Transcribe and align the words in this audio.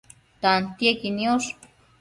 tantiequi 0.41 1.09
niosh 1.17 1.49